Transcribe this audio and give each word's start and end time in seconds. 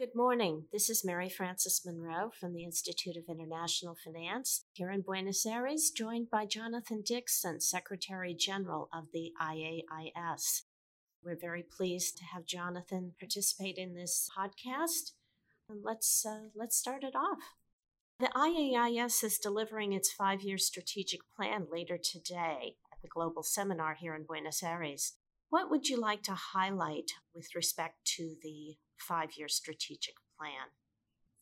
Good 0.00 0.14
morning. 0.14 0.64
This 0.72 0.88
is 0.88 1.04
Mary 1.04 1.28
Frances 1.28 1.82
Monroe 1.84 2.30
from 2.40 2.54
the 2.54 2.64
Institute 2.64 3.18
of 3.18 3.24
International 3.28 3.94
Finance 4.02 4.64
here 4.72 4.90
in 4.90 5.02
Buenos 5.02 5.44
Aires, 5.44 5.92
joined 5.94 6.30
by 6.30 6.46
Jonathan 6.46 7.02
Dixon, 7.04 7.60
Secretary 7.60 8.32
General 8.32 8.88
of 8.94 9.08
the 9.12 9.32
IAIS. 9.38 10.62
We're 11.22 11.36
very 11.38 11.62
pleased 11.62 12.16
to 12.16 12.24
have 12.24 12.46
Jonathan 12.46 13.12
participate 13.20 13.76
in 13.76 13.94
this 13.94 14.26
podcast. 14.34 15.12
Let's 15.68 16.24
uh, 16.24 16.48
let's 16.54 16.78
start 16.78 17.04
it 17.04 17.14
off. 17.14 17.40
The 18.20 18.30
IAIS 18.34 19.22
is 19.22 19.36
delivering 19.36 19.92
its 19.92 20.10
five-year 20.10 20.56
strategic 20.56 21.20
plan 21.36 21.66
later 21.70 21.98
today 22.02 22.76
at 22.90 23.02
the 23.02 23.08
global 23.08 23.42
seminar 23.42 23.96
here 24.00 24.14
in 24.14 24.24
Buenos 24.24 24.62
Aires. 24.62 25.12
What 25.50 25.68
would 25.68 25.88
you 25.88 26.00
like 26.00 26.22
to 26.22 26.34
highlight 26.34 27.10
with 27.34 27.56
respect 27.56 28.04
to 28.16 28.36
the 28.40 28.76
five 28.96 29.30
year 29.36 29.48
strategic 29.48 30.14
plan? 30.38 30.70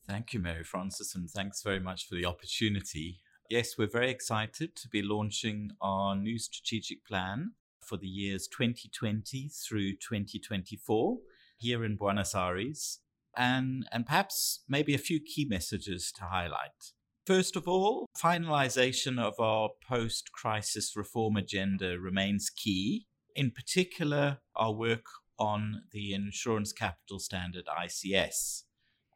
Thank 0.07 0.33
you, 0.33 0.41
Mary 0.41 0.65
Frances, 0.65 1.15
and 1.15 1.29
thanks 1.29 1.63
very 1.63 1.79
much 1.79 2.09
for 2.09 2.15
the 2.15 2.25
opportunity. 2.25 3.21
Yes, 3.51 3.77
we're 3.77 3.87
very 3.87 4.11
excited 4.11 4.75
to 4.77 4.89
be 4.89 5.03
launching 5.03 5.73
our 5.83 6.17
new 6.17 6.39
strategic 6.39 7.05
plan 7.05 7.53
for 7.83 7.99
the 7.99 8.07
years 8.07 8.49
2020 8.49 9.51
through 9.51 9.93
2024 9.97 11.19
here 11.59 11.85
in 11.85 11.97
Buenos 11.97 12.35
Aires, 12.35 13.01
and, 13.37 13.87
and 13.93 14.07
perhaps 14.07 14.61
maybe 14.67 14.95
a 14.95 14.99
few 14.99 15.21
key 15.21 15.45
messages 15.45 16.11
to 16.13 16.25
highlight. 16.25 16.93
First 17.27 17.57
of 17.57 17.69
all, 17.69 18.07
finalization 18.17 19.21
of 19.21 19.39
our 19.39 19.69
post 19.87 20.33
crisis 20.33 20.97
reform 20.97 21.37
agenda 21.37 21.99
remains 21.99 22.49
key 22.49 23.07
in 23.39 23.53
particular, 23.53 24.39
our 24.57 24.73
work 24.73 25.07
on 25.39 25.83
the 25.93 26.13
Insurance 26.13 26.73
Capital 26.73 27.21
Standard 27.21 27.67
ICS 27.67 28.65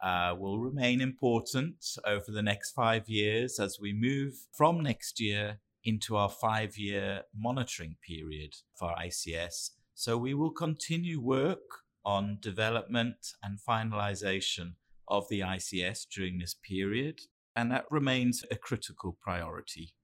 uh, 0.00 0.36
will 0.38 0.60
remain 0.60 1.00
important 1.00 1.84
over 2.06 2.26
the 2.28 2.40
next 2.40 2.70
five 2.70 3.08
years 3.08 3.58
as 3.58 3.80
we 3.80 3.92
move 3.92 4.34
from 4.52 4.80
next 4.80 5.18
year 5.18 5.58
into 5.82 6.14
our 6.14 6.28
five 6.28 6.78
year 6.78 7.22
monitoring 7.36 7.96
period 8.06 8.54
for 8.76 8.94
ICS. 8.94 9.70
So 9.96 10.16
we 10.16 10.34
will 10.34 10.52
continue 10.52 11.20
work 11.20 11.82
on 12.04 12.38
development 12.40 13.34
and 13.42 13.58
finalization 13.58 14.74
of 15.08 15.28
the 15.30 15.40
ICS 15.40 16.06
during 16.14 16.38
this 16.38 16.54
period, 16.54 17.22
and 17.56 17.72
that 17.72 17.86
remains 17.90 18.44
a 18.52 18.54
critical 18.54 19.18
priority. 19.20 19.94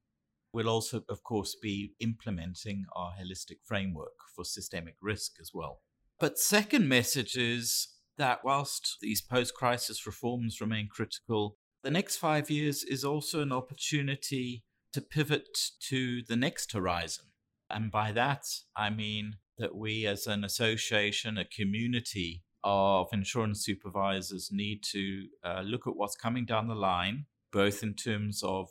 We'll 0.53 0.69
also, 0.69 1.03
of 1.09 1.23
course, 1.23 1.57
be 1.61 1.93
implementing 2.01 2.85
our 2.97 3.13
holistic 3.21 3.59
framework 3.65 4.15
for 4.35 4.45
systemic 4.45 4.97
risk 5.01 5.33
as 5.41 5.51
well. 5.53 5.81
But 6.19 6.39
second 6.39 6.89
message 6.89 7.37
is 7.37 7.89
that 8.17 8.41
whilst 8.45 8.97
these 9.01 9.21
post 9.21 9.55
crisis 9.55 10.07
reforms 10.07 10.61
remain 10.61 10.89
critical, 10.91 11.57
the 11.85 11.91
next 11.91 12.17
five 12.17 12.51
years 12.51 12.83
is 12.83 13.05
also 13.05 13.41
an 13.41 13.53
opportunity 13.53 14.65
to 14.93 15.01
pivot 15.01 15.57
to 15.89 16.23
the 16.29 16.37
next 16.37 16.73
horizon. 16.73 17.27
And 17.71 17.91
by 17.91 18.13
that, 18.13 18.45
I 18.77 18.91
mean 18.91 19.37
that 19.59 19.77
we 19.77 20.07
as 20.07 20.27
an 20.27 20.45
association, 20.45 21.39
a 21.39 21.45
community 21.45 22.43
of 22.65 23.09
insurance 23.13 23.65
supervisors 23.65 24.51
need 24.51 24.83
to 24.93 25.27
uh, 25.45 25.61
look 25.65 25.87
at 25.87 25.97
what's 25.97 26.17
coming 26.17 26.45
down 26.45 26.69
the 26.69 26.75
line, 26.75 27.27
both 27.53 27.83
in 27.83 27.95
terms 27.95 28.43
of 28.43 28.69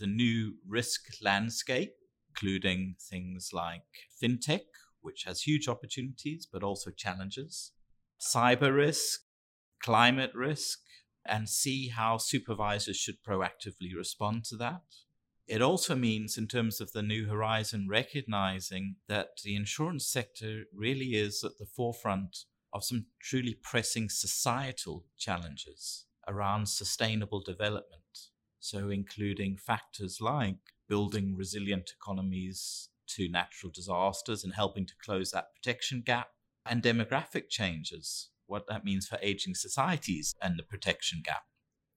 the 0.00 0.06
new 0.06 0.54
risk 0.66 1.02
landscape, 1.22 1.94
including 2.30 2.96
things 2.98 3.50
like 3.52 3.84
fintech, 4.20 4.66
which 5.00 5.24
has 5.24 5.42
huge 5.42 5.68
opportunities 5.68 6.46
but 6.50 6.62
also 6.62 6.90
challenges, 6.90 7.72
cyber 8.20 8.74
risk, 8.74 9.20
climate 9.82 10.32
risk, 10.34 10.80
and 11.24 11.48
see 11.48 11.88
how 11.88 12.18
supervisors 12.18 12.96
should 12.96 13.22
proactively 13.22 13.94
respond 13.96 14.44
to 14.44 14.56
that. 14.56 14.82
It 15.46 15.62
also 15.62 15.96
means, 15.96 16.38
in 16.38 16.46
terms 16.46 16.80
of 16.80 16.92
the 16.92 17.02
new 17.02 17.26
horizon, 17.26 17.88
recognizing 17.90 18.96
that 19.08 19.30
the 19.42 19.56
insurance 19.56 20.06
sector 20.06 20.64
really 20.72 21.16
is 21.16 21.42
at 21.44 21.58
the 21.58 21.66
forefront 21.66 22.44
of 22.72 22.84
some 22.84 23.06
truly 23.20 23.54
pressing 23.60 24.08
societal 24.08 25.06
challenges 25.18 26.06
around 26.28 26.68
sustainable 26.68 27.42
development. 27.42 27.99
So, 28.60 28.90
including 28.90 29.56
factors 29.56 30.20
like 30.20 30.58
building 30.86 31.34
resilient 31.34 31.90
economies 31.98 32.90
to 33.08 33.28
natural 33.28 33.72
disasters 33.72 34.44
and 34.44 34.54
helping 34.54 34.86
to 34.86 34.92
close 35.02 35.30
that 35.30 35.54
protection 35.54 36.02
gap, 36.04 36.28
and 36.66 36.82
demographic 36.82 37.48
changes, 37.48 38.28
what 38.46 38.66
that 38.68 38.84
means 38.84 39.06
for 39.08 39.18
aging 39.22 39.54
societies 39.54 40.34
and 40.42 40.58
the 40.58 40.62
protection 40.62 41.22
gap. 41.24 41.42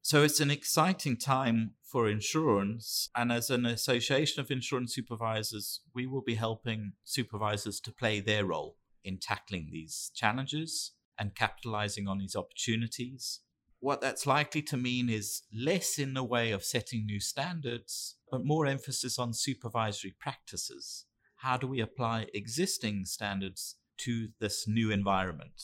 So, 0.02 0.24
it's 0.24 0.40
an 0.40 0.50
exciting 0.50 1.18
time 1.18 1.76
for 1.84 2.10
insurance. 2.10 3.10
And 3.16 3.32
as 3.32 3.50
an 3.50 3.66
association 3.66 4.40
of 4.40 4.50
insurance 4.50 4.96
supervisors, 4.96 5.82
we 5.94 6.08
will 6.08 6.24
be 6.24 6.36
helping 6.36 6.94
supervisors 7.04 7.82
to 7.82 7.92
play 7.92 8.22
their 8.22 8.46
role 8.46 8.78
in 9.04 9.18
tackling 9.18 9.70
these 9.70 10.12
challenges 10.16 10.94
and 11.20 11.36
capitalizing 11.36 12.08
on 12.08 12.20
these 12.20 12.36
opportunities 12.36 13.42
what 13.84 14.00
that's 14.00 14.26
likely 14.26 14.62
to 14.62 14.78
mean 14.78 15.10
is 15.10 15.42
less 15.54 16.00
in 16.00 16.14
the 16.14 16.24
way 16.24 16.52
of 16.52 16.64
setting 16.64 17.06
new 17.06 17.20
standards, 17.20 18.16
but 18.32 18.46
more 18.46 18.66
emphasis 18.66 19.20
on 19.20 19.34
supervisory 19.34 20.16
practices. 20.18 21.06
How 21.36 21.58
do 21.58 21.68
we 21.68 21.82
apply 21.82 22.28
existing 22.34 23.04
standards 23.04 23.76
to 23.98 24.30
this 24.40 24.70
new 24.70 24.90
environment? 24.90 25.64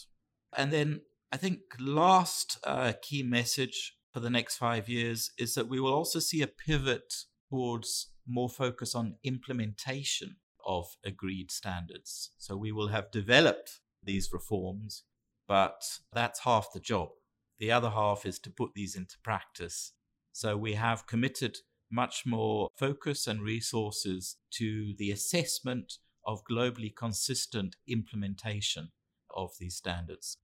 And 0.58 0.70
then 0.74 1.00
I 1.32 1.38
think 1.38 1.60
last 1.80 2.60
uh, 2.66 2.92
key 3.02 3.24
message 3.24 3.96
for 4.12 4.20
the 4.20 4.30
next 4.30 4.58
five 4.58 4.90
years 4.90 5.32
is 5.38 5.54
that 5.54 5.70
we 5.70 5.80
will 5.80 5.94
also 5.94 6.20
see 6.20 6.42
a 6.42 6.48
pivot 6.48 7.14
towards 7.50 8.12
more 8.28 8.50
focus 8.50 8.96
on 8.96 9.16
implementation 9.24 10.36
of 10.68 10.88
agreed 11.06 11.52
standards. 11.52 12.32
So 12.38 12.58
we 12.58 12.74
will 12.74 12.90
have 12.90 13.12
developed 13.12 13.80
these 14.04 14.30
reforms, 14.34 15.04
but 15.48 15.82
that's 16.12 16.42
half 16.42 16.68
the 16.74 16.82
job. 16.82 17.12
The 17.60 17.72
other 17.72 17.90
half 17.90 18.26
is 18.26 18.40
to 18.40 18.50
put 18.50 18.74
these 18.74 18.96
into 18.96 19.18
practice. 19.24 19.94
So 20.32 20.56
we 20.56 20.74
have 20.74 21.08
committed 21.08 21.58
much 21.92 22.24
more 22.26 22.70
focus 22.76 23.28
and 23.28 23.42
resources 23.42 24.38
to 24.52 24.94
the 24.98 25.12
assessment 25.12 25.94
of 26.26 26.44
globally 26.50 26.96
consistent 26.96 27.76
implementation 27.88 28.92
of 29.36 29.52
these 29.60 29.76
standards. 29.76 30.38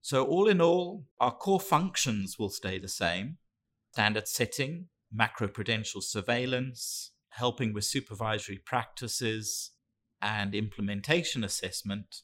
So, 0.00 0.24
all 0.24 0.48
in 0.48 0.60
all, 0.60 1.06
our 1.20 1.32
core 1.32 1.60
functions 1.60 2.38
will 2.38 2.50
stay 2.50 2.78
the 2.78 2.88
same 2.88 3.38
standard 3.92 4.28
setting, 4.28 4.88
macroprudential 5.14 6.02
surveillance, 6.02 7.12
helping 7.30 7.72
with 7.72 7.84
supervisory 7.84 8.58
practices, 8.58 9.72
and 10.20 10.54
implementation 10.54 11.42
assessment 11.42 12.22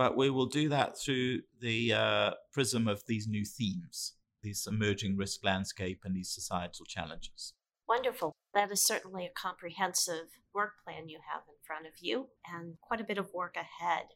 but 0.00 0.16
we 0.16 0.30
will 0.30 0.46
do 0.46 0.70
that 0.70 0.98
through 0.98 1.42
the 1.60 1.92
uh, 1.92 2.30
prism 2.54 2.88
of 2.88 3.04
these 3.06 3.28
new 3.28 3.44
themes, 3.44 4.14
these 4.42 4.66
emerging 4.66 5.14
risk 5.14 5.44
landscape 5.44 6.00
and 6.06 6.16
these 6.16 6.30
societal 6.30 6.86
challenges. 6.86 7.52
Wonderful. 7.86 8.32
That 8.54 8.72
is 8.72 8.82
certainly 8.82 9.26
a 9.26 9.38
comprehensive 9.38 10.28
work 10.54 10.70
plan 10.82 11.10
you 11.10 11.18
have 11.30 11.42
in 11.46 11.54
front 11.66 11.86
of 11.86 11.92
you 12.00 12.28
and 12.50 12.76
quite 12.80 13.02
a 13.02 13.04
bit 13.04 13.18
of 13.18 13.34
work 13.34 13.56
ahead. 13.56 14.06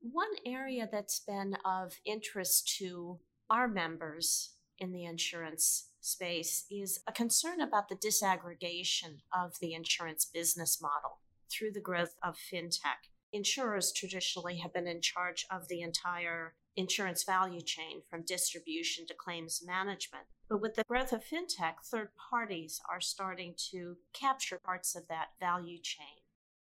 One 0.00 0.32
area 0.44 0.88
that's 0.90 1.20
been 1.20 1.56
of 1.64 2.00
interest 2.04 2.74
to 2.78 3.20
our 3.48 3.68
members 3.68 4.54
in 4.76 4.90
the 4.90 5.04
insurance 5.04 5.90
space 6.00 6.64
is 6.68 6.98
a 7.06 7.12
concern 7.12 7.60
about 7.60 7.88
the 7.88 7.94
disaggregation 7.94 9.18
of 9.32 9.52
the 9.60 9.72
insurance 9.72 10.24
business 10.24 10.82
model 10.82 11.20
through 11.48 11.70
the 11.70 11.80
growth 11.80 12.16
of 12.24 12.34
fintech 12.34 13.11
insurers 13.32 13.92
traditionally 13.92 14.58
have 14.58 14.72
been 14.72 14.86
in 14.86 15.00
charge 15.00 15.46
of 15.50 15.68
the 15.68 15.80
entire 15.80 16.54
insurance 16.76 17.24
value 17.24 17.60
chain 17.60 18.02
from 18.08 18.24
distribution 18.24 19.06
to 19.06 19.14
claims 19.14 19.62
management. 19.64 20.24
But 20.48 20.60
with 20.60 20.74
the 20.74 20.84
growth 20.84 21.12
of 21.12 21.24
fintech, 21.24 21.84
third 21.84 22.10
parties 22.30 22.80
are 22.90 23.00
starting 23.00 23.54
to 23.70 23.96
capture 24.12 24.60
parts 24.62 24.94
of 24.94 25.08
that 25.08 25.28
value 25.40 25.78
chain. 25.82 26.22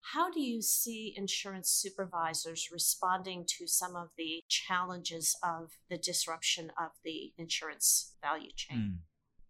How 0.02 0.30
do 0.30 0.40
you 0.40 0.62
see 0.62 1.14
insurance 1.16 1.68
supervisors 1.70 2.70
responding 2.72 3.44
to 3.58 3.66
some 3.66 3.96
of 3.96 4.08
the 4.16 4.42
challenges 4.48 5.36
of 5.42 5.72
the 5.90 5.98
disruption 5.98 6.72
of 6.78 6.90
the 7.04 7.32
insurance 7.36 8.14
value 8.22 8.50
chain? 8.56 8.78
Mm. 8.78 8.96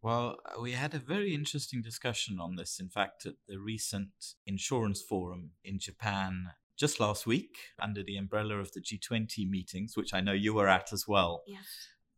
Well, 0.03 0.39
we 0.61 0.73
had 0.73 0.95
a 0.95 0.99
very 0.99 1.35
interesting 1.35 1.83
discussion 1.83 2.41
on 2.41 2.57
this, 2.57 2.81
in 2.81 2.89
fact, 2.89 3.27
at 3.27 3.35
the 3.47 3.59
recent 3.59 4.11
insurance 4.47 5.03
forum 5.03 5.51
in 5.63 5.79
Japan 5.79 6.47
just 6.81 6.99
last 6.99 7.27
week 7.27 7.59
under 7.79 8.03
the 8.03 8.17
umbrella 8.17 8.57
of 8.57 8.73
the 8.73 8.81
G20 8.81 9.49
meetings, 9.49 9.99
which 9.99 10.15
I 10.15 10.23
know 10.23 10.33
you 10.33 10.55
were 10.55 10.67
at 10.67 10.95
as 10.95 11.07
well. 11.07 11.43
Yes. 11.47 11.61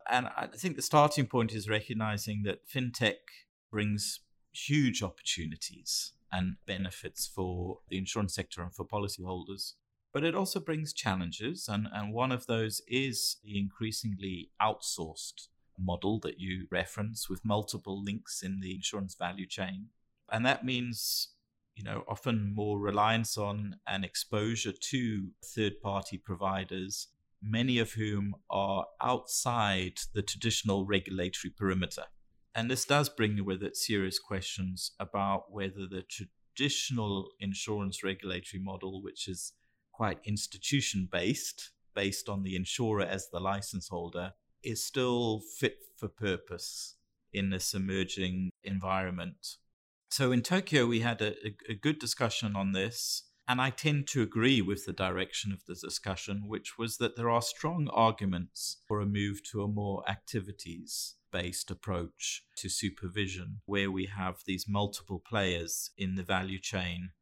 And 0.09 0.29
I 0.37 0.47
think 0.47 0.76
the 0.76 0.82
starting 0.82 1.26
point 1.26 1.53
is 1.53 1.69
recognizing 1.69 2.44
that 2.44 2.69
fintech 2.69 3.17
brings 3.73 4.20
huge 4.53 5.03
opportunities 5.03 6.12
and 6.31 6.56
benefits 6.64 7.26
for 7.26 7.81
the 7.88 7.99
insurance 7.99 8.35
sector 8.35 8.62
and 8.62 8.73
for 8.73 8.85
policyholders. 8.85 9.73
But 10.12 10.25
it 10.25 10.35
also 10.35 10.61
brings 10.61 10.93
challenges, 10.93 11.69
and, 11.69 11.88
and 11.93 12.12
one 12.12 12.32
of 12.32 12.47
those 12.47 12.82
is 12.87 13.38
the 13.43 13.59
increasingly 13.59 14.50
outsourced 14.61 15.49
model 15.79 16.20
that 16.20 16.38
you 16.38 16.67
reference 16.70 17.29
with 17.29 17.44
multiple 17.44 18.00
links 18.00 18.43
in 18.43 18.61
the 18.61 18.75
insurance 18.75 19.14
value 19.14 19.47
chain. 19.47 19.88
And 20.31 20.44
that 20.47 20.64
means, 20.64 21.29
you 21.74 21.84
know, 21.84 22.04
often 22.08 22.52
more 22.54 22.78
reliance 22.78 23.38
on 23.38 23.76
and 23.86 24.04
exposure 24.04 24.72
to 24.72 25.28
third 25.44 25.80
party 25.80 26.19
providers, 26.19 27.08
many 27.42 27.78
of 27.78 27.92
whom 27.92 28.34
are 28.50 28.86
outside 29.00 29.98
the 30.14 30.22
traditional 30.22 30.86
regulatory 30.86 31.50
perimeter. 31.50 32.04
And 32.54 32.70
this 32.70 32.84
does 32.84 33.08
bring 33.08 33.44
with 33.44 33.62
it 33.62 33.76
serious 33.76 34.19
questions 34.19 34.92
about 35.00 35.50
whether 35.50 35.86
the 35.86 36.02
traditional 36.02 37.30
insurance 37.40 38.04
regulatory 38.04 38.62
model, 38.62 39.02
which 39.02 39.26
is 39.26 39.54
quite 39.92 40.18
institution 40.25 41.08
based, 41.10 41.70
based 41.94 42.28
on 42.28 42.42
the 42.42 42.56
insurer 42.56 43.02
as 43.02 43.28
the 43.30 43.40
license 43.40 43.88
holder, 43.88 44.32
is 44.62 44.84
still 44.84 45.40
fit 45.58 45.78
for 45.96 46.08
purpose 46.08 46.96
in 47.32 47.50
this 47.50 47.75
emerging 47.75 48.50
environment. 48.62 49.56
So 50.12 50.31
in 50.31 50.43
Tokyo, 50.43 50.85
we 50.85 51.00
had 51.00 51.23
a, 51.23 51.32
a, 51.70 51.75
good 51.75 51.99
discussion 51.99 52.55
on 52.55 52.73
this. 52.73 53.31
And 53.49 53.62
I 53.62 53.70
tend 53.70 54.09
to 54.09 54.20
agree 54.20 54.61
with 54.61 54.85
the 54.85 54.93
direction 54.93 55.53
of 55.53 55.64
the 55.64 55.75
discussion, 55.75 56.43
which 56.47 56.76
was 56.76 56.99
that 56.99 57.17
there 57.17 57.31
are 57.31 57.41
strong 57.41 57.88
arguments 57.91 58.82
for 58.87 59.00
a 59.00 59.06
move 59.06 59.43
to 59.50 59.62
a 59.62 59.69
more 59.69 60.05
activities 60.06 61.14
based 61.32 61.70
approach 61.70 62.44
to 62.56 62.69
supervision, 62.69 63.62
where 63.64 63.91
we 63.91 64.05
have 64.05 64.41
these 64.44 64.67
multiple 64.69 65.19
players 65.19 65.93
in 65.97 66.17
the 66.17 66.23
value 66.23 66.61
chain. 66.61 67.12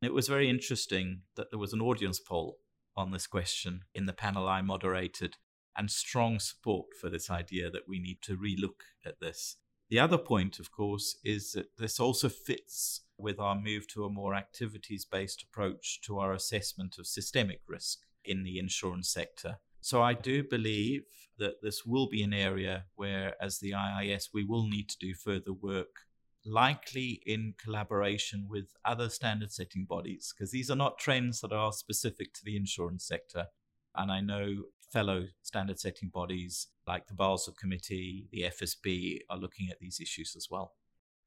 It 0.00 0.14
was 0.14 0.28
very 0.28 0.48
interesting 0.48 1.22
that 1.34 1.50
there 1.50 1.58
was 1.58 1.72
an 1.72 1.82
audience 1.82 2.20
poll 2.20 2.58
on 2.96 3.10
this 3.10 3.26
question 3.26 3.80
in 3.92 4.06
the 4.06 4.12
panel 4.12 4.46
I 4.46 4.62
moderated, 4.62 5.34
and 5.76 5.90
strong 5.90 6.38
support 6.38 6.90
for 7.00 7.10
this 7.10 7.28
idea 7.28 7.70
that 7.70 7.88
we 7.88 7.98
need 7.98 8.18
to 8.22 8.36
relook 8.36 8.82
at 9.04 9.18
this. 9.18 9.56
The 9.88 10.00
other 10.00 10.18
point, 10.18 10.58
of 10.58 10.72
course, 10.72 11.16
is 11.24 11.52
that 11.52 11.76
this 11.78 12.00
also 12.00 12.28
fits 12.28 13.02
with 13.18 13.38
our 13.38 13.54
move 13.54 13.86
to 13.88 14.04
a 14.04 14.10
more 14.10 14.34
activities 14.34 15.04
based 15.04 15.44
approach 15.44 16.00
to 16.02 16.18
our 16.18 16.32
assessment 16.32 16.96
of 16.98 17.06
systemic 17.06 17.60
risk 17.68 18.00
in 18.24 18.42
the 18.42 18.58
insurance 18.58 19.08
sector. 19.08 19.58
So 19.80 20.02
I 20.02 20.14
do 20.14 20.42
believe 20.42 21.04
that 21.38 21.62
this 21.62 21.86
will 21.86 22.08
be 22.08 22.22
an 22.22 22.34
area 22.34 22.86
where, 22.96 23.34
as 23.40 23.58
the 23.58 23.70
IAIS, 23.72 24.30
we 24.34 24.42
will 24.42 24.66
need 24.66 24.88
to 24.88 24.98
do 24.98 25.14
further 25.14 25.52
work, 25.52 26.00
likely 26.44 27.22
in 27.24 27.54
collaboration 27.56 28.46
with 28.48 28.74
other 28.84 29.08
standard 29.08 29.52
setting 29.52 29.84
bodies, 29.84 30.34
because 30.36 30.50
these 30.50 30.70
are 30.70 30.76
not 30.76 30.98
trends 30.98 31.40
that 31.40 31.52
are 31.52 31.72
specific 31.72 32.32
to 32.34 32.44
the 32.44 32.56
insurance 32.56 33.06
sector. 33.06 33.46
And 33.94 34.10
I 34.10 34.20
know 34.20 34.64
fellow 34.92 35.28
standard 35.42 35.78
setting 35.78 36.08
bodies 36.08 36.66
like 36.86 37.06
the 37.06 37.14
Basel 37.14 37.52
Committee, 37.52 38.28
the 38.30 38.42
FSB 38.42 39.20
are 39.28 39.38
looking 39.38 39.68
at 39.70 39.78
these 39.80 40.00
issues 40.00 40.34
as 40.36 40.48
well. 40.50 40.74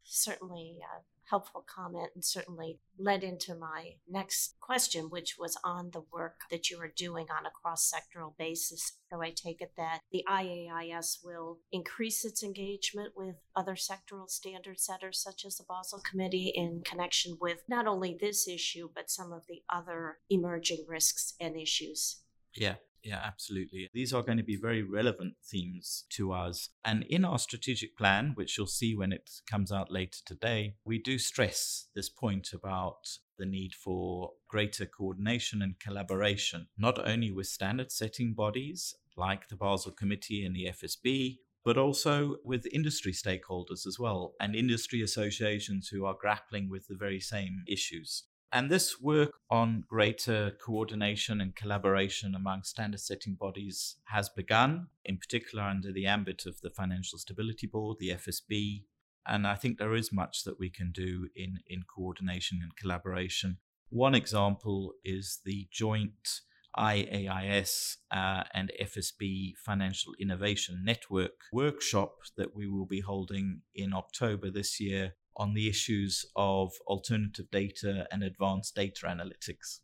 Certainly 0.03 0.79
a 0.81 1.03
helpful 1.29 1.63
comment 1.67 2.09
and 2.15 2.25
certainly 2.25 2.79
led 2.97 3.23
into 3.23 3.53
my 3.55 3.93
next 4.09 4.55
question, 4.59 5.05
which 5.05 5.37
was 5.37 5.57
on 5.63 5.91
the 5.91 6.03
work 6.11 6.41
that 6.49 6.69
you 6.69 6.79
are 6.79 6.91
doing 6.95 7.27
on 7.29 7.45
a 7.45 7.51
cross 7.51 7.91
sectoral 7.91 8.35
basis. 8.37 8.93
So 9.11 9.21
I 9.21 9.29
take 9.29 9.61
it 9.61 9.73
that 9.77 9.99
the 10.11 10.23
IAIS 10.27 11.19
will 11.23 11.59
increase 11.71 12.25
its 12.25 12.43
engagement 12.43 13.13
with 13.15 13.35
other 13.55 13.75
sectoral 13.75 14.29
standard 14.29 14.79
setters, 14.79 15.21
such 15.21 15.45
as 15.45 15.57
the 15.57 15.65
Basel 15.67 16.01
Committee, 16.09 16.51
in 16.55 16.81
connection 16.83 17.37
with 17.39 17.59
not 17.67 17.85
only 17.87 18.17
this 18.19 18.47
issue, 18.47 18.89
but 18.93 19.11
some 19.11 19.31
of 19.31 19.45
the 19.47 19.61
other 19.69 20.17
emerging 20.29 20.85
risks 20.87 21.35
and 21.39 21.55
issues. 21.55 22.21
Yeah, 22.55 22.75
yeah, 23.03 23.21
absolutely. 23.23 23.89
These 23.93 24.13
are 24.13 24.23
going 24.23 24.37
to 24.37 24.43
be 24.43 24.55
very 24.55 24.83
relevant 24.83 25.35
themes 25.43 26.05
to 26.11 26.31
us. 26.31 26.69
And 26.83 27.03
in 27.03 27.25
our 27.25 27.39
strategic 27.39 27.97
plan, 27.97 28.31
which 28.35 28.57
you'll 28.57 28.67
see 28.67 28.95
when 28.95 29.11
it 29.11 29.29
comes 29.49 29.71
out 29.71 29.91
later 29.91 30.19
today, 30.25 30.75
we 30.83 30.99
do 30.99 31.17
stress 31.17 31.87
this 31.95 32.09
point 32.09 32.49
about 32.53 33.07
the 33.37 33.45
need 33.45 33.73
for 33.73 34.31
greater 34.47 34.85
coordination 34.85 35.61
and 35.61 35.79
collaboration, 35.79 36.67
not 36.77 36.99
only 37.07 37.31
with 37.31 37.47
standard 37.47 37.91
setting 37.91 38.33
bodies 38.33 38.95
like 39.15 39.47
the 39.47 39.55
Basel 39.55 39.91
Committee 39.91 40.45
and 40.45 40.55
the 40.55 40.65
FSB, 40.65 41.37
but 41.63 41.77
also 41.77 42.37
with 42.43 42.65
industry 42.73 43.11
stakeholders 43.11 43.85
as 43.85 43.97
well, 43.99 44.33
and 44.39 44.55
industry 44.55 45.01
associations 45.01 45.89
who 45.89 46.05
are 46.05 46.15
grappling 46.19 46.69
with 46.69 46.87
the 46.87 46.95
very 46.95 47.19
same 47.19 47.63
issues. 47.67 48.23
And 48.51 48.71
this 48.71 48.99
work 48.99 49.33
on 49.51 49.83
greater 49.87 50.51
coordination 50.51 51.39
and 51.39 51.55
collaboration 51.55 52.33
among 52.33 52.63
standard 52.63 52.99
setting 52.99 53.35
bodies 53.35 53.97
has 54.05 54.27
begun, 54.27 54.87
in 55.05 55.17
particular 55.17 55.63
under 55.63 55.91
the 55.91 56.07
ambit 56.07 56.45
of 56.47 56.59
the 56.61 56.71
Financial 56.71 57.19
Stability 57.19 57.67
Board, 57.67 57.97
the 57.99 58.09
FSB. 58.09 58.85
And 59.27 59.45
I 59.45 59.53
think 59.53 59.77
there 59.77 59.93
is 59.93 60.11
much 60.11 60.43
that 60.45 60.59
we 60.59 60.71
can 60.71 60.91
do 60.91 61.29
in, 61.35 61.59
in 61.67 61.83
coordination 61.83 62.59
and 62.63 62.75
collaboration. 62.75 63.57
One 63.89 64.15
example 64.15 64.93
is 65.03 65.41
the 65.45 65.67
joint 65.71 66.41
IAIS 66.77 67.97
uh, 68.11 68.43
and 68.53 68.71
FSB 68.81 69.57
Financial 69.57 70.13
Innovation 70.19 70.81
Network 70.83 71.33
workshop 71.51 72.15
that 72.37 72.55
we 72.55 72.67
will 72.67 72.85
be 72.85 73.01
holding 73.01 73.61
in 73.75 73.93
October 73.93 74.49
this 74.49 74.79
year 74.79 75.13
on 75.35 75.53
the 75.53 75.69
issues 75.69 76.25
of 76.35 76.73
alternative 76.87 77.49
data 77.51 78.07
and 78.11 78.23
advanced 78.23 78.75
data 78.75 79.05
analytics. 79.05 79.79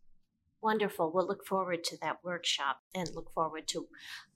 Wonderful. 0.62 1.12
We'll 1.14 1.28
look 1.28 1.46
forward 1.46 1.84
to 1.86 1.98
that 2.02 2.24
workshop 2.24 2.82
and 2.94 3.10
look 3.14 3.32
forward 3.32 3.68
to 3.68 3.88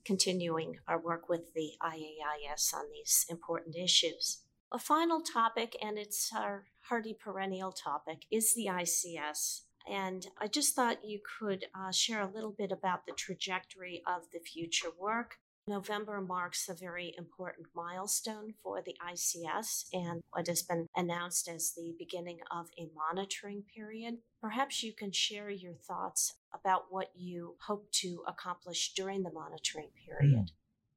continuing 0.04 0.76
our 0.86 1.00
work 1.00 1.28
with 1.28 1.52
the 1.54 1.72
IAIS 1.82 2.72
on 2.72 2.84
these 2.92 3.26
important 3.28 3.74
issues. 3.76 4.42
A 4.70 4.78
final 4.78 5.20
topic, 5.20 5.76
and 5.82 5.98
it's 5.98 6.30
our 6.32 6.66
hardy 6.82 7.14
perennial 7.20 7.72
topic, 7.72 8.26
is 8.30 8.54
the 8.54 8.66
ICS. 8.66 9.62
And 9.90 10.24
I 10.40 10.46
just 10.46 10.76
thought 10.76 11.04
you 11.04 11.18
could 11.40 11.64
uh, 11.74 11.90
share 11.90 12.20
a 12.20 12.30
little 12.30 12.54
bit 12.56 12.70
about 12.70 13.06
the 13.06 13.12
trajectory 13.12 14.00
of 14.06 14.30
the 14.32 14.38
future 14.38 14.90
work 14.96 15.38
November 15.70 16.20
marks 16.20 16.68
a 16.68 16.74
very 16.74 17.14
important 17.16 17.68
milestone 17.74 18.54
for 18.62 18.82
the 18.84 18.96
ICS 19.08 19.84
and 19.92 20.20
what 20.32 20.48
has 20.48 20.62
been 20.62 20.88
announced 20.96 21.48
as 21.48 21.72
the 21.76 21.94
beginning 21.96 22.40
of 22.50 22.66
a 22.76 22.90
monitoring 22.94 23.62
period. 23.74 24.16
Perhaps 24.42 24.82
you 24.82 24.92
can 24.92 25.12
share 25.12 25.48
your 25.48 25.74
thoughts 25.74 26.34
about 26.52 26.86
what 26.90 27.12
you 27.14 27.54
hope 27.66 27.90
to 27.92 28.22
accomplish 28.26 28.92
during 28.94 29.22
the 29.22 29.30
monitoring 29.32 29.90
period. 30.04 30.46
Mm. 30.46 30.48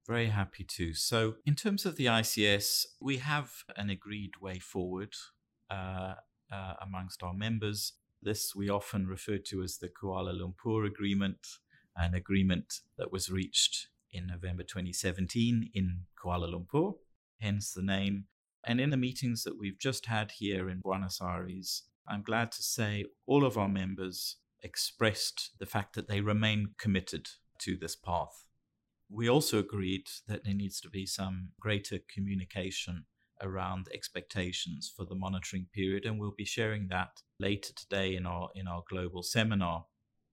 Very 0.07 0.27
happy 0.27 0.63
to. 0.63 0.93
So, 0.93 1.35
in 1.45 1.55
terms 1.55 1.85
of 1.85 1.95
the 1.95 2.07
ICS, 2.07 2.85
we 2.99 3.17
have 3.17 3.63
an 3.77 3.89
agreed 3.89 4.31
way 4.41 4.59
forward 4.59 5.13
uh, 5.69 6.15
uh, 6.51 6.73
amongst 6.81 7.23
our 7.23 7.33
members. 7.33 7.93
This 8.21 8.53
we 8.55 8.69
often 8.69 9.05
refer 9.07 9.37
to 9.37 9.61
as 9.61 9.77
the 9.77 9.87
Kuala 9.87 10.33
Lumpur 10.33 10.85
Agreement, 10.85 11.47
an 11.95 12.15
agreement 12.15 12.79
that 12.97 13.11
was 13.11 13.29
reached 13.29 13.87
in 14.13 14.27
November 14.27 14.63
2017 14.63 15.71
in 15.73 16.01
Kuala 16.21 16.47
Lumpur, 16.53 16.93
hence 17.41 17.71
the 17.71 17.81
name. 17.81 18.25
And 18.65 18.79
in 18.79 18.91
the 18.91 18.97
meetings 18.97 19.43
that 19.43 19.59
we've 19.59 19.79
just 19.79 20.05
had 20.05 20.31
here 20.31 20.69
in 20.69 20.79
Buenos 20.79 21.19
Aires, 21.21 21.83
I'm 22.07 22.21
glad 22.21 22.51
to 22.53 22.63
say 22.63 23.05
all 23.25 23.45
of 23.45 23.57
our 23.57 23.67
members 23.67 24.37
expressed 24.61 25.51
the 25.59 25.65
fact 25.65 25.95
that 25.95 26.07
they 26.07 26.21
remain 26.21 26.75
committed 26.77 27.27
to 27.59 27.75
this 27.75 27.95
path. 27.95 28.45
We 29.09 29.29
also 29.29 29.59
agreed 29.59 30.07
that 30.27 30.43
there 30.43 30.53
needs 30.53 30.79
to 30.81 30.89
be 30.89 31.05
some 31.05 31.49
greater 31.59 31.99
communication 32.13 33.05
around 33.41 33.87
expectations 33.93 34.91
for 34.95 35.05
the 35.05 35.15
monitoring 35.15 35.67
period, 35.73 36.05
and 36.05 36.19
we'll 36.19 36.33
be 36.35 36.45
sharing 36.45 36.87
that 36.87 37.21
later 37.39 37.73
today 37.75 38.15
in 38.15 38.25
our 38.25 38.49
in 38.55 38.67
our 38.67 38.83
global 38.89 39.21
seminar. 39.21 39.85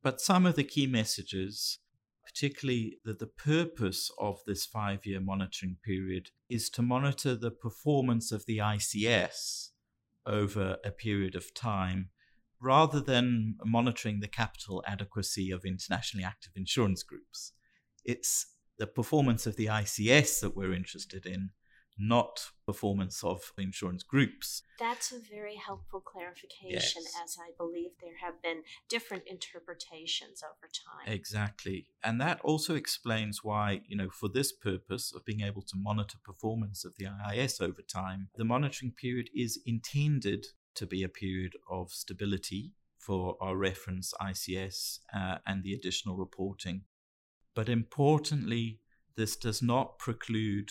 But 0.03 0.21
some 0.21 0.47
of 0.47 0.55
the 0.55 0.65
key 0.65 0.87
messages 0.87 1.79
particularly 2.25 2.99
that 3.05 3.19
the 3.19 3.27
purpose 3.27 4.11
of 4.19 4.41
this 4.47 4.67
five 4.67 5.07
year 5.07 5.21
monitoring 5.21 5.77
period 5.85 6.31
is 6.49 6.71
to 6.71 6.83
monitor 6.83 7.35
the 7.35 7.51
performance 7.51 8.33
of 8.33 8.47
the 8.47 8.59
ICS 8.59 9.71
over 10.27 10.77
a 10.85 10.91
period 10.91 11.35
of 11.35 11.55
time 11.55 12.11
rather 12.61 13.01
than 13.01 13.57
monitoring 13.65 14.21
the 14.21 14.29
capital 14.29 14.85
adequacy 14.87 15.51
of 15.51 15.65
internationally 15.65 16.25
active 16.25 16.53
insurance 16.55 17.03
groups. 17.03 17.53
It's 18.05 18.47
the 18.79 18.87
performance 18.87 19.47
of 19.47 19.57
the 19.57 19.67
ICS 19.67 20.41
that 20.41 20.57
we're 20.57 20.75
interested 20.75 21.27
in 21.27 21.51
not 22.01 22.51
performance 22.67 23.23
of 23.23 23.53
insurance 23.59 24.03
groups. 24.03 24.63
That's 24.79 25.13
a 25.13 25.19
very 25.19 25.57
helpful 25.57 26.01
clarification, 26.01 27.03
yes. 27.05 27.15
as 27.23 27.37
I 27.39 27.51
believe 27.59 27.91
there 28.01 28.19
have 28.25 28.43
been 28.43 28.63
different 28.89 29.25
interpretations 29.27 30.43
over 30.43 30.69
time. 30.73 31.13
Exactly. 31.13 31.87
And 32.03 32.21
that 32.21 32.41
also 32.41 32.75
explains 32.75 33.45
why, 33.45 33.83
you 33.87 33.97
know, 33.97 34.09
for 34.09 34.29
this 34.29 34.53
purpose 34.53 35.13
of 35.15 35.25
being 35.25 35.43
able 35.43 35.63
to 35.63 35.77
monitor 35.77 36.17
performance 36.25 36.85
of 36.85 36.95
the 36.97 37.07
IIS 37.07 37.61
over 37.61 37.83
time, 37.83 38.29
the 38.37 38.45
monitoring 38.45 38.93
period 38.93 39.29
is 39.35 39.61
intended 39.67 40.47
to 40.77 40.87
be 40.87 41.03
a 41.03 41.09
period 41.09 41.53
of 41.71 41.91
stability 41.91 42.73
for 42.99 43.37
our 43.41 43.57
reference 43.57 44.15
ICS 44.21 45.01
uh, 45.15 45.39
and 45.47 45.63
the 45.63 45.75
additional 45.75 46.17
reporting. 46.17 46.83
But 47.55 47.69
importantly, 47.69 48.81
this 49.17 49.37
does 49.37 49.61
not 49.61 49.99
preclude 49.99 50.71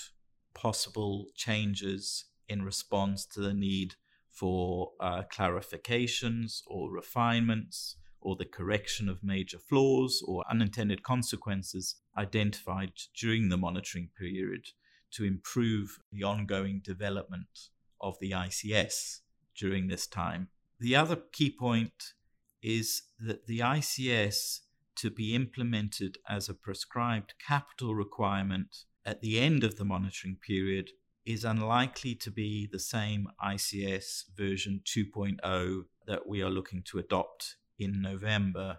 possible 0.54 1.28
changes 1.36 2.26
in 2.48 2.64
response 2.64 3.26
to 3.26 3.40
the 3.40 3.54
need 3.54 3.96
for 4.32 4.92
uh, 5.00 5.24
clarifications 5.32 6.62
or 6.68 6.92
refinements 6.92 7.96
or 8.22 8.36
the 8.36 8.46
correction 8.46 9.08
of 9.08 9.24
major 9.24 9.58
flaws 9.58 10.24
or 10.28 10.44
unintended 10.50 11.04
consequences 11.04 11.96
identified 12.18 12.92
during 13.16 13.50
the 13.50 13.58
monitoring 13.58 14.10
period 14.18 14.68
to 15.12 15.24
improve 15.24 16.00
the 16.12 16.24
ongoing 16.24 16.82
development 16.84 17.70
of 18.02 18.18
the 18.20 18.32
ICS 18.32 19.20
during 19.56 19.88
this 19.88 20.06
time. 20.08 20.50
The 20.80 20.96
other 20.96 21.18
key 21.32 21.50
point 21.50 22.14
is 22.62 23.04
that 23.20 23.48
the 23.48 23.60
ICS 23.60 24.60
to 24.98 25.10
be 25.10 25.34
implemented 25.34 26.18
as 26.28 26.50
a 26.50 26.54
prescribed 26.54 27.34
capital 27.46 27.96
requirement 27.96 28.84
at 29.10 29.22
the 29.22 29.40
end 29.40 29.64
of 29.64 29.76
the 29.76 29.84
monitoring 29.84 30.38
period 30.40 30.92
is 31.26 31.44
unlikely 31.44 32.14
to 32.14 32.30
be 32.30 32.70
the 32.72 32.78
same 32.78 33.28
ICS 33.44 34.26
version 34.38 34.82
2.0 34.86 35.82
that 36.06 36.28
we 36.28 36.44
are 36.44 36.50
looking 36.52 36.84
to 36.84 37.00
adopt 37.00 37.56
in 37.80 38.04
November 38.04 38.78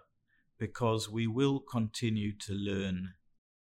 because 0.57 1.09
we 1.09 1.27
will 1.27 1.59
continue 1.59 2.31
to 2.37 2.53
learn 2.53 3.09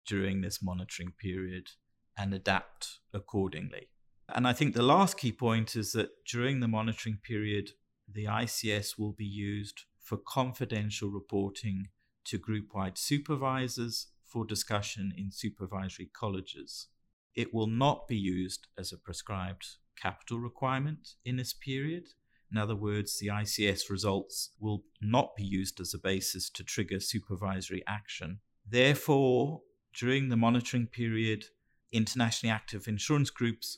during 0.06 0.42
this 0.42 0.62
monitoring 0.62 1.12
period 1.20 1.70
and 2.16 2.36
adapt 2.36 3.00
accordingly. 3.16 3.90
And 4.28 4.48
I 4.48 4.54
think 4.54 4.76
the 4.76 4.84
last 4.84 5.18
key 5.18 5.32
point 5.32 5.76
is 5.76 5.94
that 5.94 6.10
during 6.32 6.60
the 6.60 6.68
monitoring 6.68 7.18
period, 7.24 7.72
the 8.08 8.26
ICS 8.26 9.00
will 9.00 9.14
be 9.14 9.26
used 9.26 9.86
for 10.00 10.18
confidential 10.18 11.10
reporting 11.10 11.88
to 12.26 12.38
group 12.38 12.76
wide 12.76 13.00
supervisors 13.00 14.08
for 14.30 14.46
discussion 14.46 15.12
in 15.18 15.32
supervisory 15.32 16.10
colleges. 16.14 16.88
It 17.36 17.54
will 17.54 17.68
not 17.68 18.08
be 18.08 18.18
used 18.18 18.68
as 18.78 18.92
a 18.92 18.98
prescribed 18.98 19.66
capital 20.00 20.40
requirement 20.40 21.16
in 21.26 21.38
this 21.38 21.54
period. 21.54 22.04
In 22.52 22.58
other 22.58 22.76
words, 22.76 23.20
the 23.20 23.28
ICS 23.28 23.90
results 23.90 24.52
will 24.60 24.84
not 25.02 25.36
be 25.36 25.44
used 25.44 25.80
as 25.80 25.94
a 25.94 26.00
basis 26.00 26.50
to 26.52 26.64
trigger 26.64 27.00
supervisory 27.00 27.84
action. 27.88 28.40
Therefore, 28.68 29.62
during 29.94 30.30
the 30.30 30.38
monitoring 30.38 30.88
period, 30.88 31.46
internationally 31.92 32.54
active 32.54 32.88
insurance 32.88 33.30
groups 33.30 33.78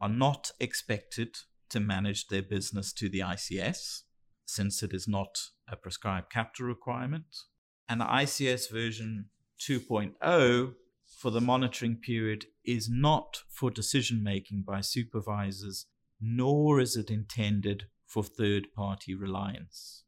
are 0.00 0.08
not 0.08 0.50
expected 0.58 1.36
to 1.70 1.80
manage 1.80 2.28
their 2.28 2.42
business 2.42 2.92
to 2.92 3.08
the 3.08 3.20
ICS, 3.20 4.02
since 4.44 4.82
it 4.82 4.92
is 4.92 5.08
not 5.08 5.38
a 5.68 5.76
prescribed 5.76 6.30
capital 6.30 6.66
requirement. 6.66 7.26
And 7.88 8.00
the 8.00 8.04
ICS 8.04 8.70
version 8.70 9.26
2.0 9.68 10.74
for 11.06 11.30
the 11.30 11.40
monitoring 11.40 11.96
period 11.96 12.46
is 12.64 12.88
not 12.90 13.42
for 13.48 13.70
decision 13.70 14.22
making 14.22 14.62
by 14.62 14.80
supervisors, 14.80 15.86
nor 16.20 16.80
is 16.80 16.96
it 16.96 17.10
intended 17.10 17.84
for 18.04 18.24
third 18.24 18.72
party 18.74 19.14
reliance. 19.14 20.02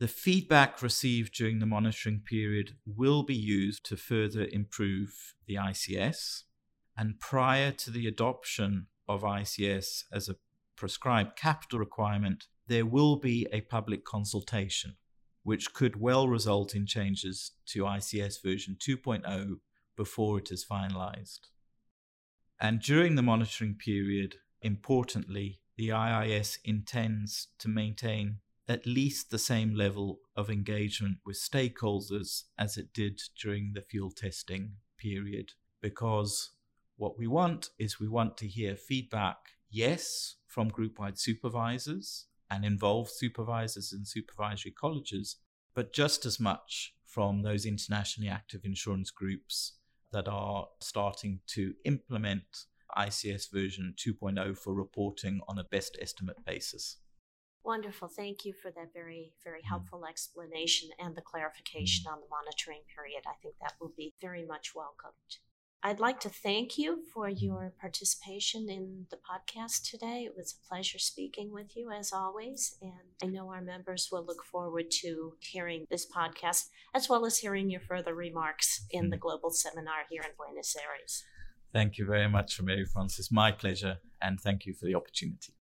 The 0.00 0.08
feedback 0.08 0.82
received 0.82 1.34
during 1.34 1.58
the 1.58 1.66
monitoring 1.66 2.20
period 2.20 2.76
will 2.86 3.22
be 3.22 3.36
used 3.36 3.84
to 3.86 3.96
further 3.96 4.46
improve 4.50 5.34
the 5.46 5.54
ICS. 5.54 6.42
And 6.96 7.20
prior 7.20 7.70
to 7.72 7.90
the 7.90 8.06
adoption 8.06 8.86
of 9.08 9.22
ICS 9.22 10.04
as 10.12 10.28
a 10.28 10.36
prescribed 10.76 11.36
capital 11.36 11.78
requirement, 11.78 12.46
there 12.66 12.86
will 12.86 13.16
be 13.16 13.46
a 13.52 13.60
public 13.62 14.04
consultation, 14.04 14.96
which 15.48 15.72
could 15.72 15.98
well 15.98 16.28
result 16.28 16.74
in 16.74 16.84
changes 16.84 17.52
to 17.64 17.84
ICS 17.84 18.42
version 18.42 18.76
2.0 18.78 19.54
before 19.96 20.38
it 20.38 20.50
is 20.50 20.62
finalized. 20.62 21.38
And 22.60 22.82
during 22.82 23.14
the 23.14 23.22
monitoring 23.22 23.74
period, 23.74 24.34
importantly, 24.60 25.62
the 25.78 25.88
IAIS 25.88 26.58
intends 26.66 27.48
to 27.60 27.66
maintain 27.66 28.40
at 28.68 28.84
least 28.84 29.30
the 29.30 29.38
same 29.38 29.74
level 29.74 30.20
of 30.36 30.50
engagement 30.50 31.16
with 31.24 31.38
stakeholders 31.38 32.42
as 32.58 32.76
it 32.76 32.92
did 32.92 33.18
during 33.42 33.72
the 33.72 33.80
field 33.80 34.18
testing 34.18 34.72
period. 34.98 35.52
Because 35.80 36.50
what 36.98 37.18
we 37.18 37.26
want 37.26 37.70
is 37.78 37.98
we 37.98 38.08
want 38.08 38.36
to 38.36 38.46
hear 38.46 38.76
feedback, 38.76 39.38
yes, 39.70 40.34
from 40.46 40.68
group 40.68 40.98
wide 40.98 41.18
supervisors 41.18 42.26
and 42.50 42.64
involve 42.64 43.08
supervisors 43.08 43.92
and 43.92 44.06
supervisory 44.06 44.72
colleges, 44.72 45.36
but 45.74 45.92
just 45.92 46.24
as 46.24 46.40
much 46.40 46.94
from 47.04 47.42
those 47.42 47.66
internationally 47.66 48.30
active 48.30 48.62
insurance 48.64 49.10
groups 49.10 49.78
that 50.12 50.28
are 50.28 50.66
starting 50.80 51.40
to 51.46 51.74
implement 51.84 52.66
ICS 52.96 53.52
version 53.52 53.94
2.0 53.96 54.56
for 54.56 54.74
reporting 54.74 55.40
on 55.48 55.58
a 55.58 55.64
best 55.64 55.96
estimate 56.00 56.44
basis. 56.44 56.96
Wonderful. 57.64 58.08
Thank 58.08 58.44
you 58.44 58.54
for 58.54 58.70
that 58.70 58.94
very, 58.94 59.32
very 59.44 59.60
mm. 59.60 59.68
helpful 59.68 60.06
explanation 60.06 60.88
and 60.98 61.14
the 61.14 61.20
clarification 61.20 62.06
mm. 62.08 62.12
on 62.12 62.20
the 62.20 62.26
monitoring 62.30 62.80
period. 62.94 63.24
I 63.26 63.34
think 63.42 63.56
that 63.60 63.74
will 63.80 63.92
be 63.96 64.14
very 64.20 64.46
much 64.46 64.74
welcomed. 64.74 65.38
I'd 65.82 66.00
like 66.00 66.18
to 66.20 66.28
thank 66.28 66.76
you 66.76 67.04
for 67.14 67.28
your 67.28 67.72
participation 67.80 68.68
in 68.68 69.06
the 69.10 69.16
podcast 69.16 69.88
today. 69.88 70.24
It 70.26 70.34
was 70.36 70.52
a 70.52 70.68
pleasure 70.68 70.98
speaking 70.98 71.52
with 71.52 71.76
you 71.76 71.92
as 71.92 72.12
always. 72.12 72.76
And 72.82 72.92
I 73.22 73.26
know 73.26 73.48
our 73.50 73.60
members 73.60 74.08
will 74.10 74.24
look 74.26 74.44
forward 74.44 74.90
to 75.02 75.34
hearing 75.38 75.86
this 75.88 76.04
podcast 76.04 76.66
as 76.94 77.08
well 77.08 77.24
as 77.24 77.38
hearing 77.38 77.70
your 77.70 77.80
further 77.80 78.14
remarks 78.14 78.86
in 78.90 79.10
the 79.10 79.16
global 79.16 79.50
seminar 79.50 80.02
here 80.10 80.22
in 80.22 80.30
Buenos 80.36 80.74
Aires. 80.76 81.22
Thank 81.72 81.96
you 81.96 82.06
very 82.06 82.28
much, 82.28 82.60
Mary 82.60 82.84
Frances. 82.84 83.30
My 83.30 83.52
pleasure. 83.52 83.98
And 84.20 84.40
thank 84.40 84.66
you 84.66 84.74
for 84.74 84.86
the 84.86 84.96
opportunity. 84.96 85.54